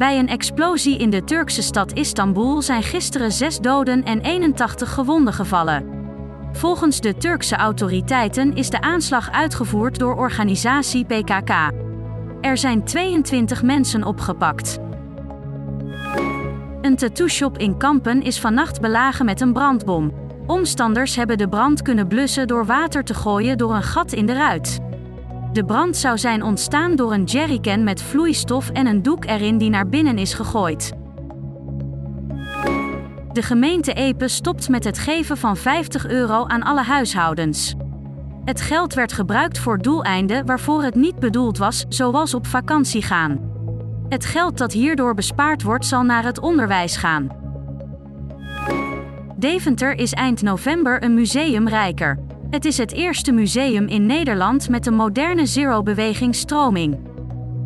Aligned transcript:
Bij 0.00 0.18
een 0.18 0.28
explosie 0.28 0.98
in 0.98 1.10
de 1.10 1.24
Turkse 1.24 1.62
stad 1.62 1.92
Istanbul 1.92 2.62
zijn 2.62 2.82
gisteren 2.82 3.32
zes 3.32 3.58
doden 3.58 4.04
en 4.04 4.20
81 4.20 4.94
gewonden 4.94 5.32
gevallen. 5.32 5.84
Volgens 6.52 7.00
de 7.00 7.16
Turkse 7.16 7.56
autoriteiten 7.56 8.54
is 8.54 8.70
de 8.70 8.80
aanslag 8.80 9.30
uitgevoerd 9.30 9.98
door 9.98 10.16
organisatie 10.16 11.04
PKK. 11.04 11.50
Er 12.40 12.56
zijn 12.56 12.84
22 12.84 13.62
mensen 13.62 14.04
opgepakt. 14.04 14.78
Een 16.80 16.96
tattoo-shop 16.96 17.58
in 17.58 17.76
Kampen 17.76 18.22
is 18.22 18.40
vannacht 18.40 18.80
belagen 18.80 19.24
met 19.24 19.40
een 19.40 19.52
brandbom. 19.52 20.12
Omstanders 20.46 21.16
hebben 21.16 21.38
de 21.38 21.48
brand 21.48 21.82
kunnen 21.82 22.08
blussen 22.08 22.46
door 22.46 22.66
water 22.66 23.04
te 23.04 23.14
gooien 23.14 23.58
door 23.58 23.74
een 23.74 23.82
gat 23.82 24.12
in 24.12 24.26
de 24.26 24.32
ruit. 24.32 24.89
De 25.52 25.64
brand 25.64 25.96
zou 25.96 26.18
zijn 26.18 26.42
ontstaan 26.42 26.96
door 26.96 27.12
een 27.12 27.24
jerrycan 27.24 27.84
met 27.84 28.02
vloeistof 28.02 28.70
en 28.70 28.86
een 28.86 29.02
doek 29.02 29.24
erin 29.24 29.58
die 29.58 29.70
naar 29.70 29.88
binnen 29.88 30.18
is 30.18 30.34
gegooid. 30.34 30.92
De 33.32 33.42
gemeente 33.42 33.92
Epe 33.92 34.28
stopt 34.28 34.68
met 34.68 34.84
het 34.84 34.98
geven 34.98 35.36
van 35.36 35.56
50 35.56 36.08
euro 36.08 36.46
aan 36.46 36.62
alle 36.62 36.82
huishoudens. 36.82 37.74
Het 38.44 38.60
geld 38.60 38.94
werd 38.94 39.12
gebruikt 39.12 39.58
voor 39.58 39.78
doeleinden 39.78 40.46
waarvoor 40.46 40.82
het 40.82 40.94
niet 40.94 41.18
bedoeld 41.18 41.58
was, 41.58 41.84
zoals 41.88 42.34
op 42.34 42.46
vakantie 42.46 43.02
gaan. 43.02 43.38
Het 44.08 44.24
geld 44.24 44.58
dat 44.58 44.72
hierdoor 44.72 45.14
bespaard 45.14 45.62
wordt, 45.62 45.86
zal 45.86 46.02
naar 46.02 46.24
het 46.24 46.40
onderwijs 46.40 46.96
gaan. 46.96 47.28
Deventer 49.36 49.98
is 49.98 50.12
eind 50.12 50.42
november 50.42 51.04
een 51.04 51.14
museum 51.14 51.68
rijker. 51.68 52.18
Het 52.50 52.64
is 52.64 52.78
het 52.78 52.92
eerste 52.92 53.32
museum 53.32 53.86
in 53.86 54.06
Nederland 54.06 54.68
met 54.68 54.86
een 54.86 54.94
moderne 54.94 55.46
zero-beweging 55.46 56.34
stroming. 56.34 56.98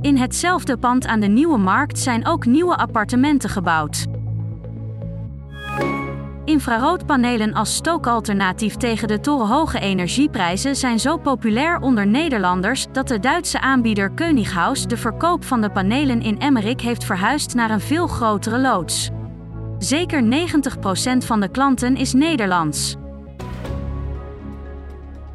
In 0.00 0.16
hetzelfde 0.16 0.76
pand 0.76 1.06
aan 1.06 1.20
de 1.20 1.26
Nieuwe 1.26 1.58
Markt 1.58 1.98
zijn 1.98 2.26
ook 2.26 2.46
nieuwe 2.46 2.76
appartementen 2.76 3.50
gebouwd. 3.50 4.06
Infraroodpanelen 6.44 7.52
als 7.54 7.74
stookalternatief 7.74 8.76
tegen 8.76 9.08
de 9.08 9.20
torenhoge 9.20 9.80
energieprijzen 9.80 10.76
zijn 10.76 11.00
zo 11.00 11.16
populair 11.16 11.80
onder 11.80 12.06
Nederlanders 12.06 12.86
dat 12.92 13.08
de 13.08 13.18
Duitse 13.18 13.60
aanbieder 13.60 14.10
Könighaus 14.10 14.86
de 14.86 14.96
verkoop 14.96 15.44
van 15.44 15.60
de 15.60 15.70
panelen 15.70 16.22
in 16.22 16.40
Emmerik 16.40 16.80
heeft 16.80 17.04
verhuisd 17.04 17.54
naar 17.54 17.70
een 17.70 17.80
veel 17.80 18.06
grotere 18.06 18.58
loods. 18.58 19.10
Zeker 19.78 20.24
90% 20.24 20.26
van 21.18 21.40
de 21.40 21.48
klanten 21.48 21.96
is 21.96 22.12
Nederlands. 22.12 22.96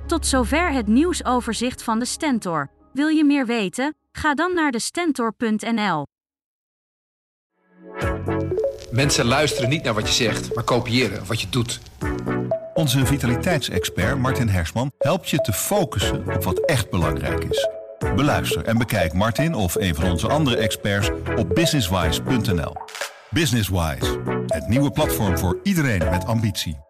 Tot 0.09 0.27
zover 0.27 0.71
het 0.71 0.87
nieuwsoverzicht 0.87 1.83
van 1.83 1.99
de 1.99 2.05
Stentor. 2.05 2.69
Wil 2.93 3.07
je 3.07 3.23
meer 3.23 3.45
weten? 3.45 3.95
Ga 4.11 4.33
dan 4.33 4.53
naar 4.53 4.71
de 4.71 4.79
Stentor.nl. 4.79 6.05
Mensen 8.91 9.25
luisteren 9.25 9.69
niet 9.69 9.83
naar 9.83 9.93
wat 9.93 10.07
je 10.07 10.13
zegt, 10.13 10.55
maar 10.55 10.63
kopiëren 10.63 11.25
wat 11.25 11.41
je 11.41 11.49
doet. 11.49 11.79
Onze 12.73 13.05
vitaliteitsexpert 13.05 14.17
Martin 14.17 14.47
Hersman 14.47 14.91
helpt 14.97 15.29
je 15.29 15.37
te 15.37 15.53
focussen 15.53 16.35
op 16.35 16.43
wat 16.43 16.65
echt 16.65 16.89
belangrijk 16.89 17.43
is. 17.43 17.69
Beluister 18.15 18.65
en 18.65 18.77
bekijk 18.77 19.13
Martin 19.13 19.55
of 19.55 19.75
een 19.75 19.95
van 19.95 20.11
onze 20.11 20.27
andere 20.27 20.57
experts 20.57 21.09
op 21.35 21.49
businesswise.nl. 21.55 22.73
Businesswise, 23.29 24.19
het 24.47 24.67
nieuwe 24.67 24.91
platform 24.91 25.37
voor 25.37 25.59
iedereen 25.63 26.09
met 26.09 26.25
ambitie. 26.25 26.88